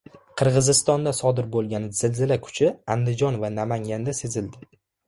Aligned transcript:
Qirg‘izistonda 0.41 1.13
sodir 1.17 1.47
bo‘lgan 1.57 1.85
zilzila 2.01 2.41
kuchi 2.49 2.73
Andijon 2.97 3.43
va 3.47 3.57
Namanganda 3.61 4.21
sezildi 4.25 4.69